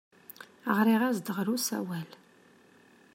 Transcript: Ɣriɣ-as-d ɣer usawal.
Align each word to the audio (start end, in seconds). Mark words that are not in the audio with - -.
Ɣriɣ-as-d 0.77 1.27
ɣer 1.35 1.47
usawal. 1.55 2.09